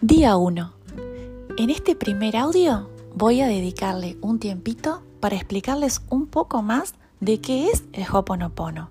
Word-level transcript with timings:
Día 0.00 0.36
1. 0.36 0.72
En 1.56 1.70
este 1.70 1.96
primer 1.96 2.36
audio 2.36 2.88
voy 3.16 3.40
a 3.40 3.48
dedicarle 3.48 4.16
un 4.20 4.38
tiempito 4.38 5.02
para 5.18 5.34
explicarles 5.34 6.02
un 6.08 6.28
poco 6.28 6.62
más 6.62 6.94
de 7.18 7.40
qué 7.40 7.68
es 7.70 7.82
el 7.92 8.06
Hoponopono, 8.08 8.90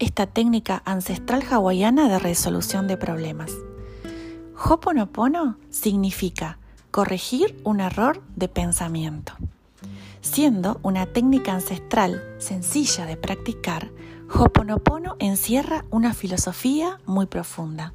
esta 0.00 0.26
técnica 0.26 0.82
ancestral 0.84 1.44
hawaiana 1.48 2.08
de 2.08 2.18
resolución 2.18 2.88
de 2.88 2.96
problemas. 2.96 3.52
Hoponopono 4.60 5.58
significa 5.70 6.58
corregir 6.90 7.60
un 7.62 7.78
error 7.78 8.20
de 8.34 8.48
pensamiento. 8.48 9.34
Siendo 10.22 10.80
una 10.82 11.06
técnica 11.06 11.52
ancestral 11.52 12.20
sencilla 12.38 13.06
de 13.06 13.16
practicar, 13.16 13.92
Hoponopono 14.28 15.14
encierra 15.20 15.84
una 15.92 16.14
filosofía 16.14 16.98
muy 17.06 17.26
profunda 17.26 17.94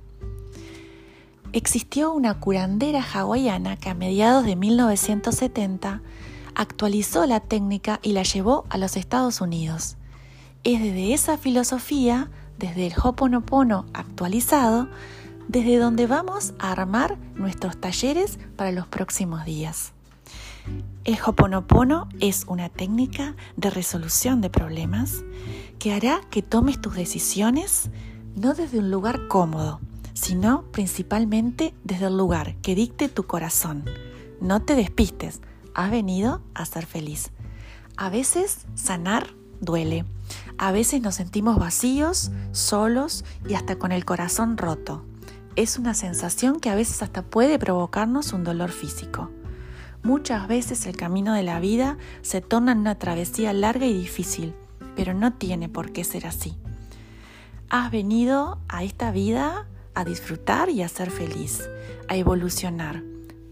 existió 1.54 2.12
una 2.12 2.40
curandera 2.40 3.02
hawaiana 3.02 3.78
que 3.78 3.90
a 3.90 3.94
mediados 3.94 4.44
de 4.44 4.56
1970 4.56 6.02
actualizó 6.56 7.26
la 7.26 7.40
técnica 7.40 8.00
y 8.02 8.14
la 8.14 8.24
llevó 8.24 8.66
a 8.70 8.78
los 8.78 8.98
Estados 8.98 9.40
Unidos. 9.40 9.96
Es 10.64 10.82
desde 10.82 11.14
esa 11.14 11.38
filosofía, 11.38 12.30
desde 12.58 12.88
el 12.88 12.94
Hoponopono 13.02 13.86
actualizado, 13.94 14.90
desde 15.48 15.78
donde 15.78 16.08
vamos 16.08 16.54
a 16.58 16.72
armar 16.72 17.18
nuestros 17.36 17.78
talleres 17.80 18.40
para 18.56 18.72
los 18.72 18.88
próximos 18.88 19.46
días. 19.46 19.94
El 21.04 21.18
Hoponopono 21.24 22.08
es 22.20 22.46
una 22.48 22.70
técnica 22.70 23.36
de 23.58 23.70
resolución 23.70 24.42
de 24.42 24.50
problemas 24.50 25.24
que 25.78 25.94
hará 25.94 26.22
que 26.30 26.42
tomes 26.42 26.82
tus 26.82 26.96
decisiones 26.96 27.90
no 28.36 28.54
desde 28.54 28.80
un 28.80 28.90
lugar 28.90 29.28
cómodo, 29.28 29.82
sino 30.24 30.64
principalmente 30.72 31.74
desde 31.84 32.06
el 32.06 32.18
lugar 32.18 32.56
que 32.62 32.76
dicte 32.76 33.10
tu 33.10 33.24
corazón. 33.24 33.84
No 34.40 34.62
te 34.62 34.74
despistes, 34.74 35.42
has 35.74 35.92
venido 35.92 36.42
a 36.54 36.66
ser 36.66 36.86
feliz. 36.86 37.32
A 37.98 38.10
veces 38.10 38.66
sanar 38.74 39.36
duele, 39.60 40.06
a 40.58 40.72
veces 40.72 41.02
nos 41.02 41.16
sentimos 41.16 41.60
vacíos, 41.60 42.32
solos 42.54 43.26
y 43.50 43.56
hasta 43.56 43.76
con 43.76 43.92
el 43.92 44.06
corazón 44.06 44.56
roto. 44.56 45.04
Es 45.58 45.78
una 45.78 45.94
sensación 45.94 46.62
que 46.62 46.70
a 46.70 46.76
veces 46.76 47.04
hasta 47.04 47.24
puede 47.24 47.60
provocarnos 47.60 48.32
un 48.32 48.46
dolor 48.46 48.72
físico. 48.72 49.30
Muchas 50.04 50.48
veces 50.48 50.86
el 50.86 50.96
camino 50.96 51.34
de 51.34 51.44
la 51.44 51.60
vida 51.60 51.98
se 52.22 52.40
torna 52.40 52.72
en 52.72 52.78
una 52.78 52.96
travesía 52.96 53.52
larga 53.52 53.88
y 53.88 53.94
difícil, 53.94 54.56
pero 54.96 55.14
no 55.14 55.34
tiene 55.34 55.68
por 55.68 55.92
qué 55.92 56.06
ser 56.06 56.28
así. 56.28 56.56
Has 57.70 57.92
venido 57.92 58.60
a 58.70 58.86
esta 58.86 59.12
vida 59.12 59.68
a 59.96 60.06
disfrutar 60.06 60.70
y 60.70 60.82
a 60.82 60.88
ser 60.88 61.12
feliz, 61.12 61.70
a 62.08 62.16
evolucionar, 62.16 63.04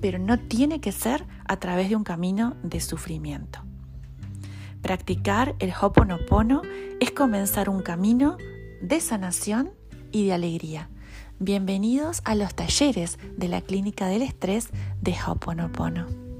pero 0.02 0.20
no 0.20 0.40
tiene 0.40 0.82
que 0.82 0.92
ser 0.92 1.26
a 1.48 1.58
través 1.58 1.90
de 1.90 1.96
un 1.96 2.04
camino 2.04 2.56
de 2.64 2.80
sufrimiento. 2.82 3.60
Practicar 4.82 5.56
el 5.60 5.72
Hoponopono 5.80 6.64
es 7.00 7.12
comenzar 7.12 7.70
un 7.70 7.82
camino 7.82 8.38
de 8.82 9.00
sanación 9.00 9.72
y 10.12 10.26
de 10.26 10.34
alegría. 10.34 10.90
Bienvenidos 11.40 12.22
a 12.26 12.36
los 12.36 12.56
talleres 12.56 13.20
de 13.38 13.48
la 13.48 13.62
Clínica 13.62 14.08
del 14.08 14.24
Estrés 14.24 14.70
de 15.02 15.16
Hoponopono. 15.26 16.31